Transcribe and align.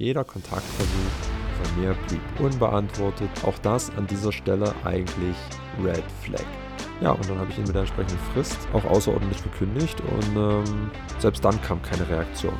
Jeder 0.00 0.22
Kontaktversuch 0.22 1.10
von 1.60 1.82
mir 1.82 1.92
blieb 2.06 2.20
unbeantwortet. 2.38 3.28
Auch 3.44 3.58
das 3.58 3.90
an 3.96 4.06
dieser 4.06 4.30
Stelle 4.30 4.72
eigentlich 4.84 5.34
Red 5.82 6.04
Flag. 6.22 6.46
Ja, 7.00 7.10
und 7.10 7.28
dann 7.28 7.36
habe 7.36 7.50
ich 7.50 7.58
ihn 7.58 7.64
mit 7.64 7.74
der 7.74 7.80
entsprechenden 7.80 8.20
Frist 8.32 8.56
auch 8.72 8.84
außerordentlich 8.84 9.42
gekündigt 9.42 10.00
und 10.00 10.36
ähm, 10.36 10.92
selbst 11.18 11.44
dann 11.44 11.60
kam 11.62 11.82
keine 11.82 12.08
Reaktion. 12.08 12.54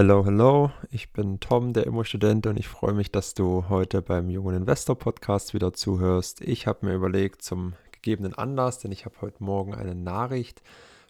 Hello, 0.00 0.24
hello, 0.24 0.70
ich 0.90 1.12
bin 1.12 1.40
Tom, 1.40 1.74
der 1.74 1.86
Immo-Student 1.86 2.46
und 2.46 2.58
ich 2.58 2.68
freue 2.68 2.94
mich, 2.94 3.12
dass 3.12 3.34
du 3.34 3.66
heute 3.68 4.00
beim 4.00 4.30
Jungen 4.30 4.56
Investor 4.56 4.96
Podcast 4.98 5.52
wieder 5.52 5.74
zuhörst. 5.74 6.40
Ich 6.40 6.66
habe 6.66 6.86
mir 6.86 6.94
überlegt, 6.94 7.42
zum 7.42 7.74
gegebenen 7.92 8.32
Anlass, 8.32 8.78
denn 8.78 8.92
ich 8.92 9.04
habe 9.04 9.20
heute 9.20 9.44
Morgen 9.44 9.74
eine 9.74 9.94
Nachricht 9.94 10.62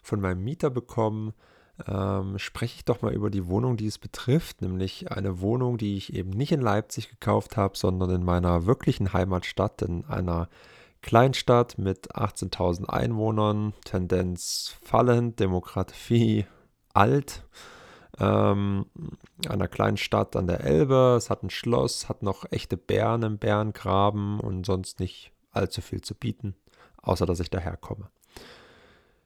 von 0.03 0.19
meinem 0.19 0.43
Mieter 0.43 0.69
bekommen, 0.69 1.33
ähm, 1.87 2.37
spreche 2.37 2.75
ich 2.75 2.83
doch 2.83 3.01
mal 3.01 3.13
über 3.13 3.29
die 3.29 3.47
Wohnung, 3.47 3.77
die 3.77 3.87
es 3.87 3.97
betrifft, 3.97 4.61
nämlich 4.61 5.09
eine 5.09 5.39
Wohnung, 5.39 5.77
die 5.77 5.95
ich 5.95 6.13
eben 6.13 6.31
nicht 6.31 6.51
in 6.51 6.59
Leipzig 6.59 7.09
gekauft 7.09 7.55
habe, 7.55 7.77
sondern 7.77 8.09
in 8.09 8.25
meiner 8.25 8.65
wirklichen 8.65 9.13
Heimatstadt, 9.13 9.83
in 9.83 10.03
einer 10.03 10.49
Kleinstadt 11.01 11.77
mit 11.77 12.13
18.000 12.13 12.89
Einwohnern, 12.89 13.71
Tendenz 13.85 14.75
fallend, 14.83 15.39
Demografie 15.39 16.45
alt 16.93 17.45
ähm, 18.19 18.85
einer 19.47 19.67
kleinen 19.67 19.97
Stadt 19.97 20.35
an 20.35 20.47
der 20.47 20.61
Elbe. 20.61 21.15
Es 21.17 21.29
hat 21.29 21.43
ein 21.43 21.49
Schloss, 21.49 22.09
hat 22.09 22.23
noch 22.23 22.45
echte 22.51 22.77
Bären 22.77 23.23
im 23.23 23.37
Bärengraben 23.37 24.39
und 24.39 24.65
sonst 24.65 24.99
nicht 24.99 25.31
allzu 25.51 25.81
viel 25.81 26.01
zu 26.01 26.15
bieten, 26.15 26.55
außer 27.01 27.25
dass 27.25 27.39
ich 27.39 27.49
daherkomme. 27.49 28.09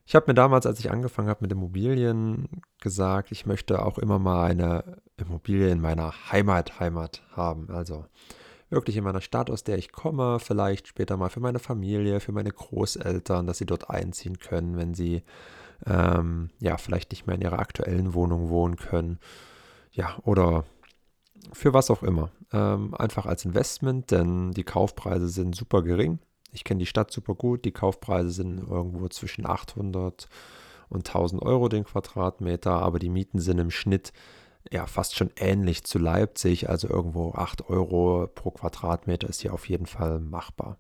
Ich 0.08 0.14
habe 0.14 0.26
mir 0.28 0.36
damals, 0.36 0.68
als 0.68 0.80
ich 0.80 0.92
angefangen 0.92 1.30
habe 1.30 1.40
mit 1.42 1.52
Immobilien, 1.52 2.62
gesagt, 2.80 3.32
ich 3.32 3.48
möchte 3.48 3.84
auch 3.84 3.98
immer 3.98 4.20
mal 4.20 4.46
eine 4.46 5.02
Immobilie 5.18 5.72
in 5.72 5.82
meiner 5.82 6.14
Heimat, 6.32 6.80
Heimat 6.80 7.24
haben. 7.36 7.70
Also 7.72 8.06
wirklich 8.76 8.98
in 8.98 9.04
meiner 9.04 9.22
Stadt, 9.22 9.50
aus 9.50 9.64
der 9.64 9.78
ich 9.78 9.92
komme, 9.92 10.40
vielleicht 10.40 10.88
später 10.88 11.18
mal 11.18 11.30
für 11.30 11.40
meine 11.40 11.60
Familie, 11.60 12.20
für 12.20 12.32
meine 12.32 12.52
Großeltern, 12.52 13.48
dass 13.48 13.58
sie 13.58 13.66
dort 13.66 13.90
einziehen 13.90 14.38
können, 14.38 14.78
wenn 14.78 14.94
sie 14.94 15.24
ähm, 15.88 16.50
ja, 16.60 16.78
vielleicht 16.78 17.12
nicht 17.12 17.26
mehr 17.26 17.36
in 17.36 17.42
ihrer 17.42 17.60
aktuellen 17.60 18.14
Wohnung 18.14 18.50
wohnen 18.50 18.76
können. 18.76 19.20
Ja, 19.92 20.16
oder 20.24 20.66
für 21.54 21.74
was 21.74 21.90
auch 21.90 22.04
immer. 22.04 22.30
Ähm, 22.54 22.94
einfach 22.94 23.26
als 23.26 23.46
Investment, 23.46 24.12
denn 24.12 24.52
die 24.52 24.64
Kaufpreise 24.64 25.30
sind 25.30 25.56
super 25.56 25.82
gering. 25.82 26.20
Ich 26.52 26.64
kenne 26.64 26.80
die 26.80 26.86
Stadt 26.86 27.12
super 27.12 27.36
gut. 27.36 27.66
Die 27.66 27.72
Kaufpreise 27.72 28.30
sind 28.30 28.60
irgendwo 28.60 29.08
zwischen 29.10 29.46
800 29.46 30.28
und 30.90 31.08
1000 31.08 31.42
Euro 31.42 31.68
den 31.68 31.84
Quadratmeter, 31.84 32.72
aber 32.72 33.00
die 33.00 33.10
Mieten 33.10 33.40
sind 33.40 33.60
im 33.60 33.72
Schnitt 33.72 34.14
ja 34.72 34.88
fast 34.88 35.16
schon 35.16 35.32
ähnlich 35.38 35.84
zu 35.84 36.00
Leipzig. 36.00 36.70
Also 36.70 36.90
irgendwo 36.90 37.34
8 37.34 37.70
Euro 37.70 38.28
pro 38.34 38.52
Quadratmeter 38.52 39.30
ist 39.30 39.42
hier 39.42 39.54
auf 39.54 39.68
jeden 39.70 39.86
Fall 39.86 40.20
machbar. 40.20 40.78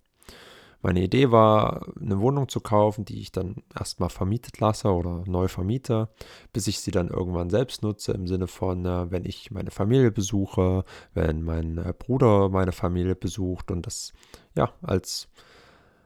Meine 0.85 1.01
Idee 1.01 1.31
war, 1.31 1.87
eine 1.99 2.19
Wohnung 2.19 2.47
zu 2.47 2.59
kaufen, 2.59 3.05
die 3.05 3.19
ich 3.19 3.31
dann 3.31 3.63
erstmal 3.75 4.11
vermietet 4.11 4.59
lasse 4.59 4.89
oder 4.89 5.23
neu 5.25 5.47
vermiete, 5.47 6.09
bis 6.53 6.67
ich 6.67 6.79
sie 6.79 6.91
dann 6.91 7.07
irgendwann 7.07 7.49
selbst 7.49 7.81
nutze, 7.81 8.11
im 8.11 8.27
Sinne 8.27 8.45
von, 8.45 8.85
äh, 8.85 9.09
wenn 9.09 9.25
ich 9.25 9.49
meine 9.49 9.71
Familie 9.71 10.11
besuche, 10.11 10.85
wenn 11.15 11.41
mein 11.41 11.79
äh, 11.79 11.91
Bruder 11.97 12.49
meine 12.49 12.71
Familie 12.71 13.15
besucht 13.15 13.71
und 13.71 13.87
das 13.87 14.13
ja 14.53 14.73
als, 14.83 15.27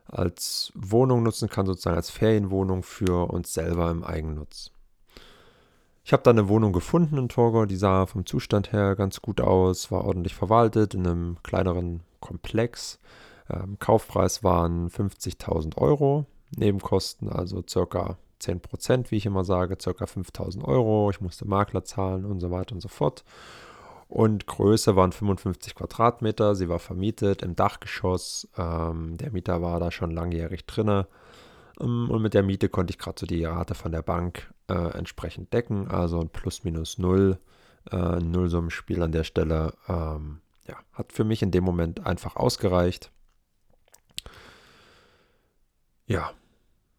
als 0.06 0.72
Wohnung 0.76 1.24
nutzen 1.24 1.50
kann, 1.50 1.66
sozusagen 1.66 1.98
als 1.98 2.10
Ferienwohnung 2.10 2.82
für 2.84 3.30
uns 3.30 3.54
selber 3.54 3.92
im 3.92 4.06
Eigennutz. 4.06 4.72
Ich 6.10 6.14
habe 6.14 6.24
da 6.24 6.32
eine 6.32 6.50
Wohnung 6.50 6.74
gefunden 6.74 7.20
in 7.20 7.30
Torgau, 7.30 7.68
die 7.68 7.76
sah 7.76 8.08
vom 8.08 8.26
Zustand 8.26 8.72
her 8.72 8.96
ganz 8.96 9.22
gut 9.22 9.40
aus, 9.40 9.92
war 9.92 10.06
ordentlich 10.06 10.34
verwaltet 10.34 10.96
in 10.96 11.06
einem 11.06 11.38
kleineren 11.44 12.02
Komplex. 12.20 12.98
Ähm, 13.48 13.78
Kaufpreis 13.78 14.44
waren 14.44 14.90
50.000 14.90 15.78
Euro, 15.78 16.26
Nebenkosten 16.58 17.30
also 17.30 17.64
circa 17.70 18.18
10 18.40 18.60
Prozent, 18.60 19.12
wie 19.12 19.18
ich 19.18 19.28
immer 19.28 19.44
sage, 19.44 19.78
circa 19.80 20.06
5.000 20.06 20.64
Euro. 20.66 21.12
Ich 21.12 21.22
musste 21.22 21.48
Makler 21.48 21.84
zahlen 21.84 22.26
und 22.26 22.40
so 22.40 22.50
weiter 22.50 22.74
und 22.74 22.82
so 22.82 22.88
fort. 22.88 23.24
Und 24.08 24.48
Größe 24.48 24.96
waren 24.96 25.12
55 25.12 25.76
Quadratmeter. 25.76 26.56
Sie 26.56 26.70
war 26.70 26.80
vermietet 26.80 27.44
im 27.44 27.56
Dachgeschoss. 27.56 28.48
Ähm, 28.58 29.18
der 29.18 29.32
Mieter 29.32 29.62
war 29.62 29.80
da 29.80 29.92
schon 29.92 30.10
langjährig 30.10 30.66
drinne. 30.66 31.06
Ähm, 31.80 32.10
und 32.10 32.24
mit 32.24 32.34
der 32.34 32.42
Miete 32.42 32.68
konnte 32.68 32.90
ich 32.94 32.98
gerade 32.98 33.20
so 33.20 33.28
die 33.28 33.46
Rate 33.46 33.76
von 33.76 33.92
der 33.92 34.02
Bank 34.02 34.52
äh, 34.70 34.98
entsprechend 34.98 35.54
decken. 35.54 35.90
Also 35.90 36.20
ein 36.20 36.30
Plus 36.30 36.64
minus 36.64 36.98
Null. 36.98 37.40
Äh, 37.92 38.20
Nullsummenspiel 38.20 39.02
an 39.02 39.12
der 39.12 39.24
Stelle. 39.24 39.74
Ähm, 39.88 40.42
ja, 40.68 40.78
hat 40.94 41.14
für 41.14 41.24
mich 41.24 41.42
in 41.42 41.52
dem 41.52 41.64
Moment 41.64 42.06
einfach 42.06 42.36
ausgereicht. 42.36 43.12
Ja, 46.06 46.32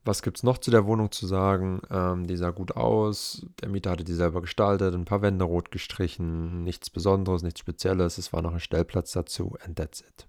was 0.04 0.22
gibt 0.22 0.38
es 0.38 0.42
noch 0.42 0.58
zu 0.58 0.70
der 0.70 0.86
Wohnung 0.86 1.12
zu 1.12 1.26
sagen? 1.26 1.82
Ähm, 1.90 2.26
die 2.26 2.36
sah 2.36 2.50
gut 2.50 2.76
aus. 2.76 3.46
Der 3.60 3.68
Mieter 3.68 3.90
hatte 3.90 4.04
die 4.04 4.14
selber 4.14 4.40
gestaltet, 4.40 4.94
ein 4.94 5.04
paar 5.04 5.22
Wände 5.22 5.44
rot 5.44 5.70
gestrichen, 5.70 6.64
nichts 6.64 6.90
Besonderes, 6.90 7.42
nichts 7.42 7.60
Spezielles. 7.60 8.18
Es 8.18 8.32
war 8.32 8.42
noch 8.42 8.52
ein 8.52 8.60
Stellplatz 8.60 9.12
dazu 9.12 9.56
and 9.64 9.76
that's 9.76 10.00
it. 10.00 10.26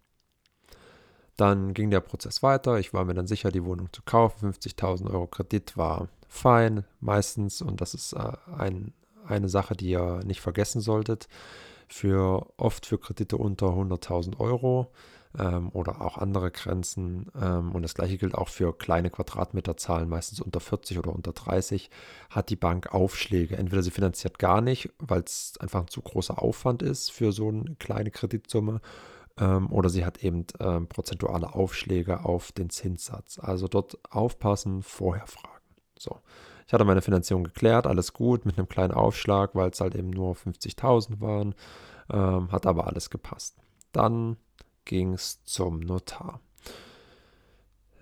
Dann 1.38 1.74
ging 1.74 1.90
der 1.90 2.02
Prozess 2.02 2.44
weiter. 2.44 2.78
Ich 2.80 2.94
war 2.94 3.06
mir 3.06 3.14
dann 3.14 3.28
sicher, 3.28 3.52
die 3.52 3.64
Wohnung 3.64 3.88
zu 3.94 4.02
kaufen. 4.04 4.52
50.000 4.52 5.10
Euro 5.10 5.28
Kredit 5.28 5.78
war 5.78 6.10
fein, 6.32 6.86
meistens. 7.02 7.62
Und 7.62 7.82
das 7.82 7.94
ist 7.94 8.14
äh, 8.14 8.32
ein, 8.58 8.94
eine 9.28 9.50
Sache, 9.50 9.76
die 9.76 9.90
ihr 9.90 10.22
nicht 10.26 10.42
vergessen 10.42 10.82
solltet. 10.82 11.28
Für 11.90 12.48
oft 12.56 12.86
für 12.86 12.98
Kredite 12.98 13.36
unter 13.36 13.68
100.000 13.68 14.40
Euro 14.40 14.94
ähm, 15.38 15.70
oder 15.74 16.00
auch 16.00 16.18
andere 16.18 16.50
Grenzen. 16.50 17.30
Ähm, 17.40 17.74
und 17.74 17.82
das 17.82 17.96
gleiche 17.96 18.18
gilt 18.18 18.34
auch 18.34 18.48
für 18.48 18.76
kleine 18.78 19.10
Quadratmeterzahlen, 19.10 20.08
meistens 20.08 20.40
unter 20.40 20.62
40 20.62 21.00
oder 21.00 21.14
unter 21.14 21.34
30, 21.34 21.90
hat 22.30 22.50
die 22.50 22.56
Bank 22.56 22.94
Aufschläge. 22.94 23.58
Entweder 23.58 23.84
sie 23.84 23.92
finanziert 23.92 24.40
gar 24.40 24.62
nicht, 24.62 24.90
weil 25.00 25.22
es 25.22 25.56
einfach 25.60 25.82
ein 25.82 25.90
zu 25.90 26.02
großer 26.02 26.42
Aufwand 26.42 26.82
ist 26.82 27.12
für 27.12 27.34
so 27.34 27.50
eine 27.50 27.76
kleine 27.78 28.10
Kreditsumme, 28.10 28.80
ähm, 29.38 29.70
oder 29.70 29.90
sie 29.90 30.06
hat 30.06 30.24
eben 30.24 30.46
ähm, 30.62 30.88
prozentuale 30.88 31.54
Aufschläge 31.56 32.24
auf 32.24 32.54
den 32.54 32.70
Zinssatz. 32.70 33.38
Also 33.38 33.68
dort 33.68 34.00
aufpassen, 34.10 34.82
vorher 34.82 35.28
fragen. 35.28 35.51
So. 36.02 36.20
Ich 36.66 36.74
hatte 36.74 36.86
meine 36.86 37.02
Finanzierung 37.02 37.44
geklärt, 37.44 37.86
alles 37.86 38.14
gut, 38.14 38.46
mit 38.46 38.58
einem 38.58 38.70
kleinen 38.70 38.94
Aufschlag, 38.94 39.56
weil 39.56 39.70
es 39.70 39.82
halt 39.82 39.94
eben 39.96 40.10
nur 40.10 40.36
50.000 40.36 41.20
waren, 41.20 41.54
ähm, 42.12 42.52
hat 42.52 42.66
aber 42.66 42.88
alles 42.88 43.10
gepasst. 43.10 43.58
Dann 43.92 44.38
ging 44.86 45.14
es 45.14 45.44
zum 45.44 45.80
Notar. 45.80 46.40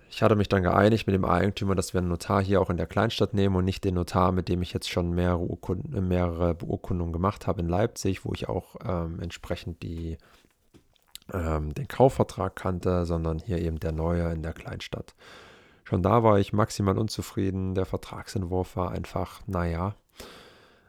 Ich 0.08 0.22
hatte 0.22 0.34
mich 0.34 0.48
dann 0.48 0.62
geeinigt 0.62 1.06
mit 1.06 1.14
dem 1.14 1.24
Eigentümer, 1.24 1.74
dass 1.74 1.94
wir 1.94 1.98
einen 1.98 2.08
Notar 2.08 2.42
hier 2.42 2.60
auch 2.60 2.70
in 2.70 2.76
der 2.76 2.86
Kleinstadt 2.86 3.34
nehmen 3.34 3.54
und 3.54 3.64
nicht 3.64 3.84
den 3.84 3.94
Notar, 3.94 4.32
mit 4.32 4.48
dem 4.48 4.62
ich 4.62 4.72
jetzt 4.72 4.88
schon 4.88 5.12
mehrere, 5.12 5.40
Urkunden, 5.40 6.08
mehrere 6.08 6.54
Beurkundungen 6.54 7.12
gemacht 7.12 7.46
habe 7.46 7.60
in 7.60 7.68
Leipzig, 7.68 8.24
wo 8.24 8.32
ich 8.32 8.48
auch 8.48 8.76
ähm, 8.84 9.20
entsprechend 9.20 9.82
die, 9.82 10.16
ähm, 11.32 11.74
den 11.74 11.86
Kaufvertrag 11.86 12.56
kannte, 12.56 13.04
sondern 13.04 13.38
hier 13.38 13.58
eben 13.58 13.78
der 13.78 13.92
neue 13.92 14.32
in 14.32 14.42
der 14.42 14.52
Kleinstadt. 14.52 15.14
Schon 15.90 16.04
da 16.04 16.22
war 16.22 16.38
ich 16.38 16.52
maximal 16.52 16.96
unzufrieden. 16.96 17.74
Der 17.74 17.84
Vertragsentwurf 17.84 18.76
war 18.76 18.92
einfach, 18.92 19.40
naja, 19.48 19.96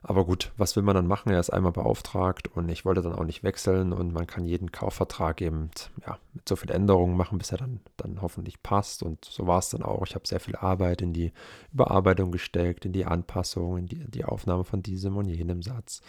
aber 0.03 0.25
gut, 0.25 0.51
was 0.57 0.75
will 0.75 0.81
man 0.81 0.95
dann 0.95 1.05
machen? 1.05 1.31
Er 1.31 1.39
ist 1.39 1.51
einmal 1.51 1.71
beauftragt 1.71 2.47
und 2.47 2.69
ich 2.69 2.85
wollte 2.85 3.03
dann 3.03 3.13
auch 3.13 3.23
nicht 3.23 3.43
wechseln 3.43 3.93
und 3.93 4.13
man 4.13 4.25
kann 4.25 4.45
jeden 4.45 4.71
Kaufvertrag 4.71 5.41
eben 5.41 5.69
ja, 6.05 6.17
mit 6.33 6.49
so 6.49 6.55
viel 6.55 6.71
Änderungen 6.71 7.15
machen, 7.15 7.37
bis 7.37 7.51
er 7.51 7.59
dann, 7.59 7.81
dann 7.97 8.19
hoffentlich 8.19 8.63
passt. 8.63 9.03
Und 9.03 9.23
so 9.23 9.45
war 9.45 9.59
es 9.59 9.69
dann 9.69 9.83
auch. 9.83 10.03
Ich 10.07 10.15
habe 10.15 10.27
sehr 10.27 10.39
viel 10.39 10.55
Arbeit 10.55 11.03
in 11.03 11.13
die 11.13 11.31
Überarbeitung 11.71 12.31
gesteckt, 12.31 12.83
in 12.85 12.93
die 12.93 13.05
Anpassung, 13.05 13.77
in 13.77 13.85
die, 13.85 14.09
die 14.09 14.25
Aufnahme 14.25 14.63
von 14.63 14.81
diesem 14.81 15.17
und 15.17 15.25
jenem 15.25 15.61
Satz. 15.61 16.01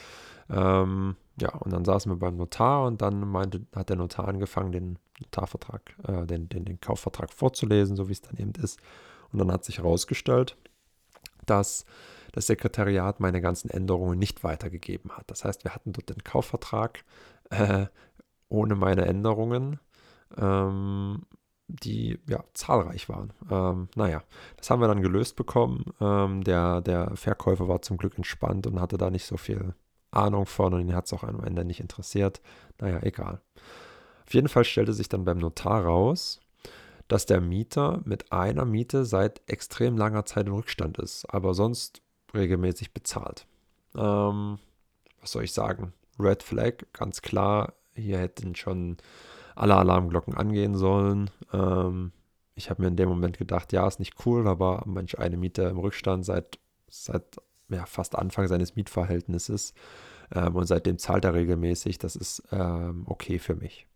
Ähm, 0.48 1.16
ja, 1.38 1.54
und 1.56 1.70
dann 1.72 1.84
saßen 1.84 2.10
wir 2.10 2.16
beim 2.16 2.36
Notar 2.36 2.86
und 2.86 3.02
dann 3.02 3.28
meinte, 3.28 3.60
hat 3.76 3.90
der 3.90 3.96
Notar 3.96 4.26
angefangen, 4.26 4.72
den 4.72 4.98
Notarvertrag, 5.20 5.94
äh, 6.08 6.24
den, 6.24 6.48
den, 6.48 6.64
den 6.64 6.80
Kaufvertrag 6.80 7.30
vorzulesen, 7.30 7.96
so 7.96 8.08
wie 8.08 8.12
es 8.12 8.22
dann 8.22 8.38
eben 8.38 8.52
ist. 8.62 8.80
Und 9.32 9.38
dann 9.38 9.52
hat 9.52 9.66
sich 9.66 9.78
herausgestellt, 9.78 10.56
dass 11.44 11.84
das 12.32 12.46
Sekretariat 12.46 13.20
meine 13.20 13.40
ganzen 13.40 13.70
Änderungen 13.70 14.18
nicht 14.18 14.42
weitergegeben 14.42 15.12
hat. 15.12 15.30
Das 15.30 15.44
heißt, 15.44 15.64
wir 15.64 15.74
hatten 15.74 15.92
dort 15.92 16.08
den 16.08 16.24
Kaufvertrag 16.24 17.04
äh, 17.50 17.86
ohne 18.48 18.74
meine 18.74 19.06
Änderungen, 19.06 19.78
ähm, 20.36 21.22
die 21.68 22.18
ja 22.28 22.42
zahlreich 22.54 23.08
waren. 23.08 23.32
Ähm, 23.50 23.88
naja, 23.94 24.22
das 24.56 24.70
haben 24.70 24.80
wir 24.80 24.88
dann 24.88 25.02
gelöst 25.02 25.36
bekommen. 25.36 25.84
Ähm, 26.00 26.42
der, 26.44 26.80
der 26.80 27.16
Verkäufer 27.16 27.68
war 27.68 27.82
zum 27.82 27.96
Glück 27.96 28.16
entspannt 28.16 28.66
und 28.66 28.80
hatte 28.80 28.98
da 28.98 29.10
nicht 29.10 29.26
so 29.26 29.36
viel 29.36 29.74
Ahnung 30.10 30.46
von 30.46 30.74
und 30.74 30.80
ihn 30.80 30.94
hat 30.94 31.06
es 31.06 31.12
auch 31.12 31.22
am 31.22 31.42
Ende 31.44 31.64
nicht 31.64 31.80
interessiert. 31.80 32.40
Naja, 32.78 33.00
egal. 33.02 33.40
Auf 34.26 34.34
jeden 34.34 34.48
Fall 34.48 34.64
stellte 34.64 34.92
sich 34.92 35.08
dann 35.08 35.24
beim 35.24 35.38
Notar 35.38 35.84
raus, 35.84 36.40
dass 37.08 37.26
der 37.26 37.40
Mieter 37.40 38.00
mit 38.04 38.32
einer 38.32 38.64
Miete 38.64 39.04
seit 39.04 39.42
extrem 39.46 39.96
langer 39.96 40.24
Zeit 40.24 40.46
im 40.46 40.54
Rückstand 40.54 40.98
ist, 40.98 41.26
aber 41.32 41.54
sonst 41.54 42.02
regelmäßig 42.34 42.92
bezahlt. 42.92 43.46
Ähm, 43.94 44.58
was 45.20 45.32
soll 45.32 45.44
ich 45.44 45.52
sagen? 45.52 45.92
Red 46.18 46.42
Flag, 46.42 46.74
ganz 46.92 47.22
klar. 47.22 47.74
Hier 47.94 48.18
hätten 48.18 48.54
schon 48.54 48.96
alle 49.54 49.76
Alarmglocken 49.76 50.34
angehen 50.34 50.76
sollen. 50.76 51.30
Ähm, 51.52 52.12
ich 52.54 52.70
habe 52.70 52.82
mir 52.82 52.88
in 52.88 52.96
dem 52.96 53.08
Moment 53.08 53.38
gedacht, 53.38 53.72
ja, 53.72 53.86
ist 53.86 53.98
nicht 53.98 54.26
cool, 54.26 54.46
aber 54.46 54.82
manch 54.86 55.18
eine 55.18 55.36
Miete 55.36 55.62
im 55.62 55.78
Rückstand 55.78 56.24
seit, 56.24 56.58
seit 56.88 57.36
ja, 57.68 57.86
fast 57.86 58.16
Anfang 58.16 58.48
seines 58.48 58.76
Mietverhältnisses 58.76 59.74
ähm, 60.34 60.56
und 60.56 60.66
seitdem 60.66 60.98
zahlt 60.98 61.24
er 61.24 61.34
regelmäßig. 61.34 61.98
Das 61.98 62.16
ist 62.16 62.42
ähm, 62.52 63.04
okay 63.06 63.38
für 63.38 63.54
mich. 63.54 63.86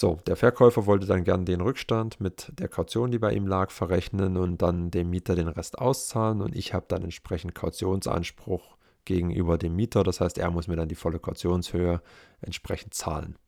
So, 0.00 0.20
der 0.28 0.36
Verkäufer 0.36 0.86
wollte 0.86 1.08
dann 1.08 1.24
gern 1.24 1.44
den 1.44 1.60
Rückstand 1.60 2.20
mit 2.20 2.52
der 2.56 2.68
Kaution, 2.68 3.10
die 3.10 3.18
bei 3.18 3.32
ihm 3.32 3.48
lag, 3.48 3.72
verrechnen 3.72 4.36
und 4.36 4.62
dann 4.62 4.92
dem 4.92 5.10
Mieter 5.10 5.34
den 5.34 5.48
Rest 5.48 5.76
auszahlen 5.76 6.40
und 6.40 6.54
ich 6.54 6.72
habe 6.72 6.84
dann 6.86 7.02
entsprechend 7.02 7.56
Kautionsanspruch 7.56 8.76
gegenüber 9.04 9.58
dem 9.58 9.74
Mieter. 9.74 10.04
Das 10.04 10.20
heißt, 10.20 10.38
er 10.38 10.52
muss 10.52 10.68
mir 10.68 10.76
dann 10.76 10.86
die 10.86 10.94
volle 10.94 11.18
Kautionshöhe 11.18 12.00
entsprechend 12.40 12.94
zahlen. 12.94 13.40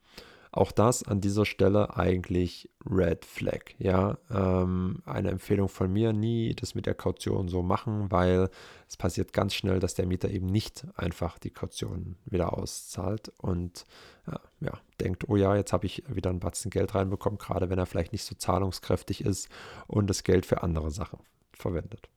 Auch 0.53 0.73
das 0.73 1.05
an 1.05 1.21
dieser 1.21 1.47
Stelle 1.47 1.97
eigentlich 1.97 2.69
Red 2.85 3.25
Flag. 3.25 3.75
Ja, 3.79 4.19
ähm, 4.31 5.01
eine 5.05 5.31
Empfehlung 5.31 5.69
von 5.69 5.93
mir, 5.93 6.13
nie 6.13 6.55
das 6.55 6.75
mit 6.75 6.87
der 6.87 6.95
Kaution 6.95 7.49
so 7.49 7.63
machen, 7.63 8.11
weil 8.11 8.49
es 8.89 8.97
passiert 8.97 9.33
ganz 9.33 9.55
schnell, 9.55 9.79
dass 9.79 9.95
der 9.95 10.07
Mieter 10.07 10.29
eben 10.29 10.47
nicht 10.47 10.87
einfach 10.97 11.39
die 11.39 11.51
Kaution 11.51 12.17
wieder 12.25 12.59
auszahlt 12.59 13.33
und 13.39 13.85
äh, 14.27 14.37
ja, 14.61 14.73
denkt, 15.01 15.29
oh 15.29 15.37
ja, 15.37 15.55
jetzt 15.55 15.73
habe 15.73 15.87
ich 15.87 16.03
wieder 16.09 16.31
einen 16.31 16.41
Batzen 16.41 16.71
Geld 16.71 16.97
reinbekommen, 16.97 17.39
gerade 17.39 17.71
wenn 17.71 17.79
er 17.79 17.87
vielleicht 17.87 18.13
nicht 18.13 18.25
so 18.25 18.35
zahlungskräftig 18.35 19.25
ist 19.25 19.49
und 19.87 20.11
das 20.11 20.25
Geld 20.25 20.47
für 20.47 20.63
andere 20.65 20.91
Sachen 20.91 21.21
verwendet. 21.53 22.09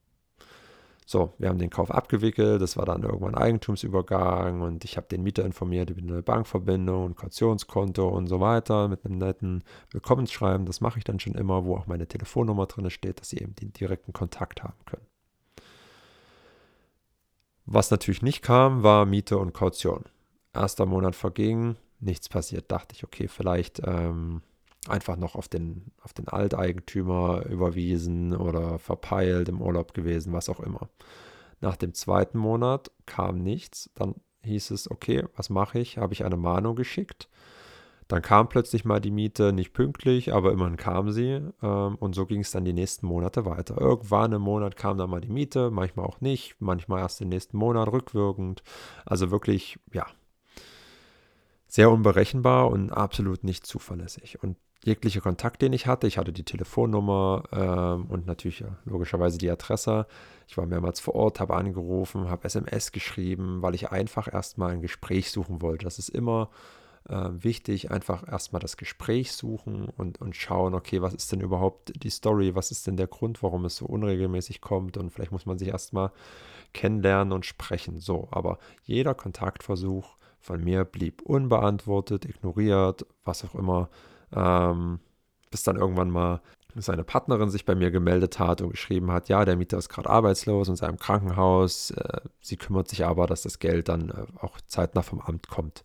So, 1.06 1.34
wir 1.38 1.50
haben 1.50 1.60
den 1.60 1.70
Kauf 1.70 1.92
abgewickelt, 1.92 2.62
das 2.62 2.78
war 2.78 2.86
dann 2.86 3.04
irgendwann 3.04 3.36
Eigentumsübergang 3.36 4.62
und 4.62 4.86
ich 4.86 4.98
habe 4.98 5.08
den 5.08 5.24
Mieter 5.24 5.46
informiert 5.46 5.90
über 5.90 6.02
eine 6.02 6.22
Bankverbindung, 6.24 7.12
ein 7.12 7.16
Kautionskonto 7.16 8.08
und 8.08 8.28
so 8.28 8.40
weiter 8.40 8.88
mit 8.88 9.06
einem 9.06 9.18
netten 9.18 9.64
Willkommensschreiben. 9.92 10.66
Das 10.66 10.82
mache 10.82 11.00
ich 11.00 11.04
dann 11.04 11.20
schon 11.20 11.36
immer, 11.36 11.66
wo 11.66 11.76
auch 11.76 11.88
meine 11.88 12.08
Telefonnummer 12.08 12.66
drin 12.68 12.90
steht, 12.90 13.20
dass 13.20 13.30
sie 13.30 13.40
eben 13.40 13.56
den 13.56 13.74
direkten 13.74 14.14
Kontakt 14.14 14.64
haben 14.64 14.80
können. 14.86 15.06
Was 17.66 17.92
natürlich 17.92 18.22
nicht 18.22 18.42
kam, 18.42 18.84
war 18.84 19.06
Miete 19.06 19.38
und 19.38 19.54
Kaution. 19.54 20.06
Erster 20.54 20.86
Monat 20.86 21.16
verging, 21.16 21.76
nichts 22.00 22.30
passiert. 22.30 22.72
Dachte 22.72 22.94
ich, 22.96 23.04
okay, 23.04 23.28
vielleicht 23.28 23.82
ähm, 23.86 24.42
einfach 24.88 25.16
noch 25.16 25.36
auf 25.36 25.48
den, 25.48 25.92
auf 26.02 26.14
den 26.14 26.28
Alteigentümer 26.28 27.46
überwiesen 27.46 28.36
oder 28.36 28.80
verpeilt 28.80 29.50
im 29.50 29.62
Urlaub 29.62 29.94
gewesen, 29.94 30.34
was 30.34 30.50
auch 30.50 30.60
immer. 30.60 30.90
Nach 31.62 31.78
dem 31.78 31.94
zweiten 31.94 32.38
Monat 32.38 32.92
kam 33.06 33.38
nichts. 33.38 33.90
Dann 33.96 34.16
hieß 34.44 34.72
es, 34.72 34.92
okay, 34.92 35.24
was 35.36 35.50
mache 35.50 35.80
ich? 35.80 35.98
Habe 35.98 36.14
ich 36.14 36.26
eine 36.26 36.38
Mahnung 36.38 36.76
geschickt. 36.76 37.30
Dann 38.10 38.22
kam 38.22 38.50
plötzlich 38.50 38.84
mal 38.84 39.00
die 39.00 39.12
Miete, 39.12 39.54
nicht 39.54 39.74
pünktlich, 39.74 40.34
aber 40.34 40.52
immerhin 40.52 40.76
kam 40.76 41.12
sie. 41.12 41.42
Ähm, 41.62 41.96
und 41.96 42.14
so 42.16 42.26
ging 42.26 42.42
es 42.42 42.52
dann 42.52 42.66
die 42.66 42.74
nächsten 42.74 43.08
Monate 43.08 43.46
weiter. 43.46 43.80
Irgendwann 43.80 44.34
im 44.34 44.42
Monat 44.42 44.76
kam 44.76 44.98
dann 44.98 45.10
mal 45.10 45.22
die 45.22 45.32
Miete, 45.32 45.72
manchmal 45.72 46.06
auch 46.06 46.20
nicht, 46.20 46.56
manchmal 46.60 47.00
erst 47.00 47.22
den 47.22 47.30
nächsten 47.30 47.58
Monat 47.58 47.88
rückwirkend. 47.92 48.62
Also 49.06 49.32
wirklich, 49.32 49.80
ja, 49.94 50.06
sehr 51.68 51.90
unberechenbar 51.90 52.70
und 52.70 52.92
absolut 52.92 53.44
nicht 53.44 53.66
zuverlässig. 53.66 54.44
Und 54.44 54.58
jeglicher 54.84 55.22
Kontakt, 55.22 55.62
den 55.62 55.74
ich 55.74 55.88
hatte. 55.88 56.08
Ich 56.08 56.18
hatte 56.18 56.34
die 56.34 56.44
Telefonnummer 56.44 57.44
ähm, 57.52 58.06
und 58.08 58.26
natürlich 58.26 58.64
logischerweise 58.86 59.38
die 59.38 59.50
Adresse. 59.50 60.06
Ich 60.48 60.58
war 60.58 60.66
mehrmals 60.66 61.00
vor 61.00 61.16
Ort, 61.16 61.40
habe 61.40 61.56
angerufen, 61.56 62.30
habe 62.30 62.46
SMS 62.46 62.92
geschrieben, 62.92 63.62
weil 63.62 63.76
ich 63.76 63.92
einfach 63.92 64.32
erstmal 64.32 64.72
ein 64.72 64.82
Gespräch 64.82 65.32
suchen 65.32 65.62
wollte. 65.62 65.86
Das 65.86 66.00
ist 66.00 66.10
immer 66.10 66.50
äh, 67.10 67.30
wichtig, 67.32 67.92
einfach 67.92 68.28
erstmal 68.28 68.62
das 68.62 68.78
Gespräch 68.78 69.34
suchen 69.34 69.86
und, 69.98 70.22
und 70.22 70.36
schauen, 70.36 70.74
okay, 70.74 71.02
was 71.02 71.14
ist 71.14 71.32
denn 71.32 71.42
überhaupt 71.42 71.92
die 72.02 72.10
Story, 72.10 72.56
was 72.56 72.72
ist 72.72 72.88
denn 72.88 72.98
der 72.98 73.08
Grund, 73.08 73.44
warum 73.44 73.66
es 73.66 73.76
so 73.76 73.86
unregelmäßig 73.86 74.62
kommt 74.62 74.98
und 74.98 75.12
vielleicht 75.12 75.32
muss 75.32 75.46
man 75.46 75.58
sich 75.58 75.70
erstmal 75.70 76.12
kennenlernen 76.74 77.34
und 77.34 77.46
sprechen. 77.46 78.00
So, 78.00 78.28
aber 78.32 78.58
jeder 78.84 79.14
Kontaktversuch 79.14 80.18
von 80.40 80.64
mir 80.64 80.86
blieb 80.86 81.22
unbeantwortet, 81.22 82.26
ignoriert, 82.26 83.06
was 83.24 83.46
auch 83.46 83.56
immer 83.56 83.90
ähm, 84.36 85.00
bis 85.52 85.64
dann 85.64 85.76
irgendwann 85.76 86.10
mal 86.10 86.42
seine 86.76 87.04
Partnerin 87.04 87.50
sich 87.50 87.66
bei 87.66 87.76
mir 87.76 87.92
gemeldet 87.92 88.40
hat 88.40 88.62
und 88.62 88.72
geschrieben 88.72 89.12
hat, 89.12 89.30
ja, 89.30 89.46
der 89.46 89.56
Mieter 89.56 89.78
ist 89.78 89.90
gerade 89.90 90.10
arbeitslos 90.10 90.68
in 90.68 90.76
seinem 90.76 90.98
Krankenhaus. 90.98 91.92
Äh, 91.92 92.22
sie 92.42 92.58
kümmert 92.58 92.88
sich 92.88 93.06
aber, 93.06 93.28
dass 93.28 93.44
das 93.44 93.60
Geld 93.60 93.90
dann 93.90 94.10
äh, 94.10 94.26
auch 94.40 94.60
zeitnah 94.66 95.04
vom 95.04 95.22
Amt 95.22 95.48
kommt. 95.48 95.84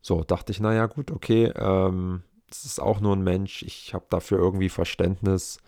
So 0.00 0.24
dachte 0.24 0.52
ich, 0.52 0.60
naja, 0.60 0.86
gut, 0.86 1.10
okay, 1.10 1.52
ähm, 1.54 2.22
das 2.48 2.64
ist 2.64 2.80
auch 2.80 3.00
nur 3.00 3.14
ein 3.14 3.22
Mensch. 3.22 3.62
Ich 3.62 3.94
habe 3.94 4.06
dafür 4.08 4.38
irgendwie 4.38 4.68
Verständnis. 4.68 5.58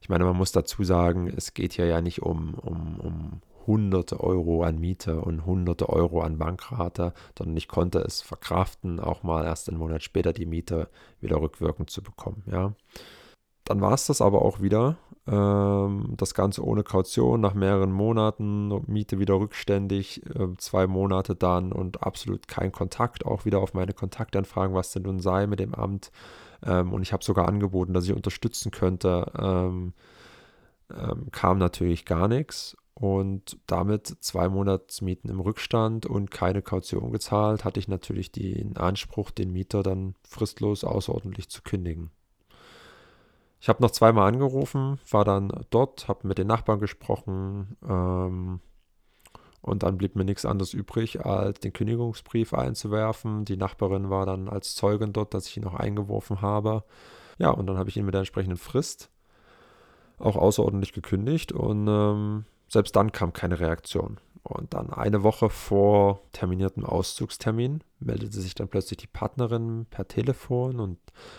Ich 0.00 0.08
meine, 0.08 0.24
man 0.24 0.36
muss 0.36 0.52
dazu 0.52 0.84
sagen, 0.84 1.32
es 1.34 1.54
geht 1.54 1.72
hier 1.72 1.86
ja 1.86 2.00
nicht 2.00 2.22
um, 2.22 2.54
um, 2.54 3.00
um 3.00 3.40
hunderte 3.68 4.18
Euro 4.18 4.64
an 4.64 4.80
Miete 4.80 5.20
und 5.20 5.46
hunderte 5.46 5.88
Euro 5.88 6.22
an 6.22 6.38
Bankrate, 6.38 7.12
sondern 7.36 7.56
ich 7.56 7.68
konnte 7.68 8.00
es 8.00 8.22
verkraften, 8.22 8.98
auch 8.98 9.22
mal 9.22 9.44
erst 9.44 9.68
einen 9.68 9.78
Monat 9.78 10.02
später 10.02 10.32
die 10.32 10.46
Miete 10.46 10.88
wieder 11.20 11.40
rückwirkend 11.40 11.90
zu 11.90 12.02
bekommen. 12.02 12.42
Ja. 12.50 12.72
Dann 13.64 13.82
war 13.82 13.92
es 13.92 14.06
das 14.06 14.22
aber 14.22 14.42
auch 14.42 14.62
wieder. 14.62 14.96
Ähm, 15.26 16.14
das 16.16 16.32
Ganze 16.32 16.64
ohne 16.64 16.82
Kaution, 16.82 17.42
nach 17.42 17.52
mehreren 17.52 17.92
Monaten, 17.92 18.68
Miete 18.90 19.18
wieder 19.18 19.34
rückständig, 19.34 20.24
äh, 20.34 20.56
zwei 20.56 20.86
Monate 20.86 21.36
dann 21.36 21.70
und 21.72 22.02
absolut 22.02 22.48
kein 22.48 22.72
Kontakt, 22.72 23.26
auch 23.26 23.44
wieder 23.44 23.60
auf 23.60 23.74
meine 23.74 23.92
Kontaktanfragen, 23.92 24.74
was 24.74 24.92
denn 24.92 25.02
nun 25.02 25.20
sei 25.20 25.46
mit 25.46 25.60
dem 25.60 25.74
Amt. 25.74 26.10
Ähm, 26.64 26.94
und 26.94 27.02
ich 27.02 27.12
habe 27.12 27.22
sogar 27.22 27.46
angeboten, 27.46 27.92
dass 27.92 28.06
ich 28.06 28.14
unterstützen 28.14 28.70
könnte. 28.70 29.30
Ähm, 29.38 29.92
ähm 30.90 31.26
kam 31.30 31.58
natürlich 31.58 32.06
gar 32.06 32.28
nichts 32.28 32.74
und 32.98 33.58
damit 33.68 34.08
zwei 34.20 34.48
Monatsmieten 34.48 35.30
im 35.30 35.38
Rückstand 35.38 36.04
und 36.04 36.32
keine 36.32 36.62
Kaution 36.62 37.12
gezahlt, 37.12 37.64
hatte 37.64 37.78
ich 37.78 37.86
natürlich 37.86 38.32
den 38.32 38.76
Anspruch, 38.76 39.30
den 39.30 39.52
Mieter 39.52 39.84
dann 39.84 40.16
fristlos 40.28 40.82
außerordentlich 40.82 41.48
zu 41.48 41.62
kündigen. 41.62 42.10
Ich 43.60 43.68
habe 43.68 43.80
noch 43.84 43.92
zweimal 43.92 44.26
angerufen, 44.26 44.98
war 45.08 45.24
dann 45.24 45.52
dort, 45.70 46.08
habe 46.08 46.26
mit 46.26 46.38
den 46.38 46.48
Nachbarn 46.48 46.80
gesprochen 46.80 47.76
ähm, 47.88 48.58
und 49.62 49.84
dann 49.84 49.96
blieb 49.96 50.16
mir 50.16 50.24
nichts 50.24 50.44
anderes 50.44 50.74
übrig, 50.74 51.24
als 51.24 51.60
den 51.60 51.72
Kündigungsbrief 51.72 52.52
einzuwerfen. 52.52 53.44
Die 53.44 53.56
Nachbarin 53.56 54.10
war 54.10 54.26
dann 54.26 54.48
als 54.48 54.74
Zeugin 54.74 55.12
dort, 55.12 55.34
dass 55.34 55.46
ich 55.46 55.56
ihn 55.56 55.62
noch 55.62 55.74
eingeworfen 55.74 56.42
habe. 56.42 56.82
Ja, 57.38 57.50
und 57.50 57.68
dann 57.68 57.78
habe 57.78 57.90
ich 57.90 57.96
ihn 57.96 58.04
mit 58.04 58.14
der 58.14 58.22
entsprechenden 58.22 58.58
Frist 58.58 59.08
auch 60.18 60.34
außerordentlich 60.34 60.92
gekündigt 60.92 61.52
und 61.52 61.86
ähm, 61.86 62.44
selbst 62.68 62.94
dann 62.96 63.12
kam 63.12 63.32
keine 63.32 63.60
Reaktion. 63.60 64.20
Und 64.42 64.72
dann 64.72 64.90
eine 64.90 65.22
Woche 65.22 65.50
vor 65.50 66.22
terminiertem 66.32 66.84
Auszugstermin 66.84 67.82
meldete 67.98 68.40
sich 68.40 68.54
dann 68.54 68.68
plötzlich 68.68 68.96
die 68.98 69.06
Partnerin 69.06 69.86
per 69.90 70.08
Telefon 70.08 70.80
und 70.80 70.98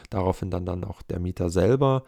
daraufhin 0.09 0.51
dann, 0.51 0.65
dann 0.65 0.83
auch 0.83 1.01
der 1.01 1.19
Mieter 1.19 1.49
selber 1.49 2.03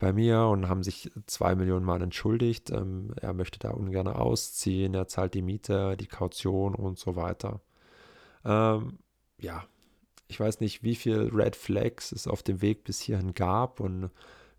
bei 0.00 0.12
mir 0.12 0.46
und 0.46 0.68
haben 0.68 0.82
sich 0.82 1.10
zwei 1.26 1.54
Millionen 1.54 1.84
Mal 1.84 2.02
entschuldigt. 2.02 2.70
Ähm, 2.70 3.12
er 3.20 3.32
möchte 3.32 3.58
da 3.60 3.70
ungern 3.70 4.08
ausziehen, 4.08 4.94
er 4.94 5.06
zahlt 5.06 5.34
die 5.34 5.42
Miete, 5.42 5.96
die 5.96 6.08
Kaution 6.08 6.74
und 6.74 6.98
so 6.98 7.14
weiter. 7.14 7.60
Ähm, 8.44 8.98
ja, 9.38 9.64
ich 10.26 10.40
weiß 10.40 10.60
nicht, 10.60 10.82
wie 10.82 10.94
viel 10.94 11.30
Red 11.32 11.54
Flags 11.54 12.12
es 12.12 12.26
auf 12.26 12.42
dem 12.42 12.62
Weg 12.62 12.84
bis 12.84 12.98
hierhin 13.00 13.34
gab 13.34 13.78
und 13.78 14.10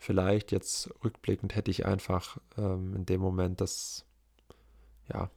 vielleicht 0.02 0.52
jetzt 0.52 0.90
rückblickend 1.04 1.56
hätte 1.56 1.70
ich 1.70 1.86
einfach 1.86 2.40
ähm, 2.58 2.96
in 2.96 3.06
dem 3.06 3.22
Moment 3.22 3.62
das 3.62 4.04
ja 5.14 5.30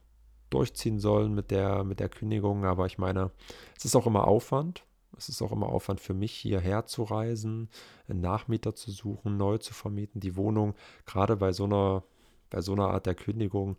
durchziehen 0.49 0.99
sollen 0.99 1.35
mit 1.35 1.51
der, 1.51 1.83
mit 1.83 1.99
der 1.99 2.09
Kündigung. 2.09 2.65
Aber 2.65 2.87
ich 2.87 2.97
meine, 2.97 3.29
es 3.77 3.85
ist 3.85 3.95
auch 3.95 4.07
immer 4.07 4.27
Aufwand. 4.27 4.83
Es 5.15 5.29
ist 5.29 5.43
auch 5.43 5.51
immer 5.51 5.67
Aufwand 5.67 6.01
für 6.01 6.15
mich, 6.15 6.33
hierher 6.33 6.87
zu 6.87 7.03
reisen, 7.03 7.69
einen 8.09 8.21
Nachmieter 8.21 8.73
zu 8.73 8.89
suchen, 8.89 9.37
neu 9.37 9.59
zu 9.59 9.75
vermieten. 9.75 10.19
Die 10.19 10.35
Wohnung, 10.35 10.73
gerade 11.05 11.35
bei 11.37 11.51
so 11.51 11.65
einer, 11.65 12.03
bei 12.49 12.61
so 12.61 12.71
einer 12.73 12.89
Art 12.89 13.05
der 13.05 13.15
Kündigung, 13.15 13.77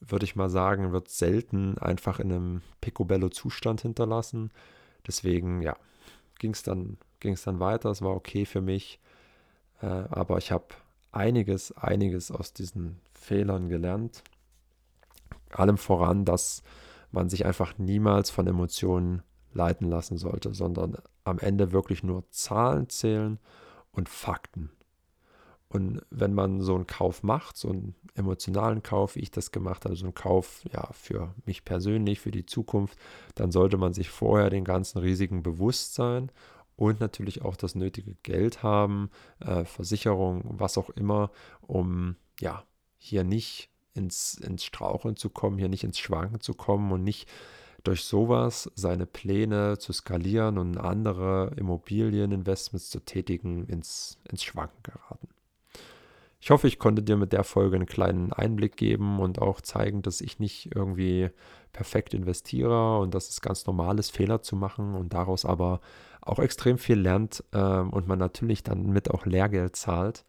würde 0.00 0.24
ich 0.24 0.34
mal 0.34 0.50
sagen, 0.50 0.92
wird 0.92 1.10
selten 1.10 1.78
einfach 1.78 2.18
in 2.18 2.32
einem 2.32 2.62
Picobello-Zustand 2.80 3.82
hinterlassen. 3.82 4.50
Deswegen, 5.06 5.62
ja, 5.62 5.76
ging 6.40 6.50
es 6.50 6.64
dann, 6.64 6.98
dann 7.20 7.60
weiter. 7.60 7.90
Es 7.90 8.02
war 8.02 8.16
okay 8.16 8.44
für 8.44 8.60
mich. 8.60 8.98
Äh, 9.82 9.86
aber 9.86 10.38
ich 10.38 10.50
habe 10.50 10.66
einiges, 11.10 11.72
einiges 11.72 12.30
aus 12.30 12.52
diesen 12.52 13.00
Fehlern 13.12 13.68
gelernt. 13.68 14.22
Allem 15.50 15.76
voran 15.76 16.24
das, 16.24 16.62
man 17.10 17.28
sich 17.28 17.44
einfach 17.44 17.76
niemals 17.76 18.30
von 18.30 18.46
Emotionen 18.46 19.22
leiten 19.52 19.90
lassen 19.90 20.16
sollte, 20.16 20.54
sondern 20.54 20.96
am 21.24 21.38
Ende 21.38 21.72
wirklich 21.72 22.02
nur 22.02 22.24
Zahlen 22.30 22.88
zählen 22.88 23.38
und 23.90 24.08
Fakten. 24.08 24.70
Und 25.68 26.02
wenn 26.10 26.34
man 26.34 26.60
so 26.60 26.74
einen 26.74 26.86
Kauf 26.86 27.22
macht, 27.22 27.56
so 27.56 27.70
einen 27.70 27.94
emotionalen 28.14 28.82
Kauf, 28.82 29.16
wie 29.16 29.20
ich 29.20 29.30
das 29.30 29.52
gemacht 29.52 29.84
habe, 29.84 29.96
so 29.96 30.04
einen 30.04 30.14
Kauf 30.14 30.62
ja 30.70 30.86
für 30.92 31.34
mich 31.46 31.64
persönlich, 31.64 32.20
für 32.20 32.30
die 32.30 32.44
Zukunft, 32.44 32.98
dann 33.34 33.50
sollte 33.52 33.78
man 33.78 33.94
sich 33.94 34.10
vorher 34.10 34.50
den 34.50 34.64
ganzen 34.64 34.98
Risiken 34.98 35.42
bewusst 35.42 35.94
sein 35.94 36.30
und 36.76 37.00
natürlich 37.00 37.42
auch 37.42 37.56
das 37.56 37.74
nötige 37.74 38.14
Geld 38.22 38.62
haben, 38.62 39.10
äh, 39.40 39.64
Versicherung, 39.64 40.42
was 40.44 40.78
auch 40.78 40.90
immer, 40.90 41.30
um 41.60 42.16
ja 42.40 42.64
hier 42.98 43.24
nicht 43.24 43.70
ins, 43.94 44.34
ins 44.34 44.64
Straucheln 44.64 45.16
zu 45.16 45.30
kommen, 45.30 45.58
hier 45.58 45.68
nicht 45.68 45.84
ins 45.84 45.98
Schwanken 45.98 46.40
zu 46.40 46.54
kommen 46.54 46.92
und 46.92 47.04
nicht 47.04 47.28
durch 47.84 48.04
sowas 48.04 48.70
seine 48.74 49.06
Pläne 49.06 49.78
zu 49.78 49.92
skalieren 49.92 50.58
und 50.58 50.78
andere 50.78 51.52
Immobilieninvestments 51.56 52.90
zu 52.90 53.00
tätigen, 53.00 53.66
ins, 53.66 54.18
ins 54.30 54.44
Schwanken 54.44 54.82
geraten. 54.82 55.28
Ich 56.40 56.50
hoffe, 56.50 56.66
ich 56.66 56.78
konnte 56.78 57.02
dir 57.02 57.16
mit 57.16 57.32
der 57.32 57.44
Folge 57.44 57.76
einen 57.76 57.86
kleinen 57.86 58.32
Einblick 58.32 58.76
geben 58.76 59.20
und 59.20 59.40
auch 59.40 59.60
zeigen, 59.60 60.02
dass 60.02 60.20
ich 60.20 60.40
nicht 60.40 60.74
irgendwie 60.74 61.30
perfekt 61.72 62.14
investiere 62.14 62.98
und 62.98 63.14
dass 63.14 63.28
es 63.28 63.40
ganz 63.40 63.66
normal 63.66 63.98
ist, 63.98 64.10
Fehler 64.10 64.42
zu 64.42 64.56
machen 64.56 64.94
und 64.94 65.14
daraus 65.14 65.44
aber 65.44 65.80
auch 66.20 66.38
extrem 66.38 66.78
viel 66.78 66.98
lernt 66.98 67.42
ähm, 67.52 67.90
und 67.90 68.06
man 68.06 68.18
natürlich 68.18 68.62
dann 68.62 68.90
mit 68.90 69.10
auch 69.10 69.26
Lehrgeld 69.26 69.76
zahlt. 69.76 70.24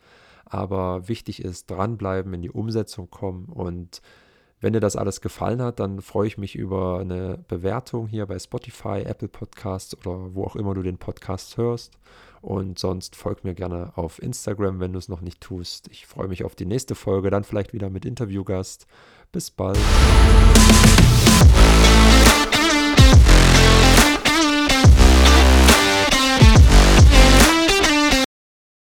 Aber 0.45 1.07
wichtig 1.07 1.43
ist, 1.43 1.69
dranbleiben, 1.69 2.33
in 2.33 2.41
die 2.41 2.51
Umsetzung 2.51 3.09
kommen 3.09 3.45
und 3.45 4.01
wenn 4.63 4.71
dir 4.71 4.79
das 4.79 4.95
alles 4.95 5.19
gefallen 5.19 5.61
hat, 5.61 5.81
dann 5.81 6.01
freue 6.01 6.25
ich 6.25 6.37
mich 6.37 6.55
über 6.55 6.99
eine 6.99 7.43
Bewertung 7.49 8.07
hier 8.07 8.25
bei 8.27 8.39
Spotify, 8.39 9.01
Apple 9.03 9.27
Podcasts 9.27 9.93
oder 9.97 10.33
wo 10.35 10.45
auch 10.45 10.55
immer 10.55 10.73
du 10.73 10.81
den 10.81 10.97
Podcast 10.97 11.57
hörst. 11.57 11.97
Und 12.39 12.79
sonst 12.79 13.17
folg 13.17 13.43
mir 13.43 13.55
gerne 13.55 13.91
auf 13.95 14.23
Instagram, 14.23 14.79
wenn 14.79 14.93
du 14.93 14.99
es 14.99 15.09
noch 15.09 15.19
nicht 15.19 15.41
tust. 15.41 15.89
Ich 15.89 16.07
freue 16.07 16.29
mich 16.29 16.45
auf 16.45 16.55
die 16.55 16.65
nächste 16.65 16.95
Folge, 16.95 17.29
dann 17.29 17.43
vielleicht 17.43 17.73
wieder 17.73 17.89
mit 17.89 18.05
Interviewgast. 18.05 18.87
Bis 19.33 19.51
bald. 19.51 19.77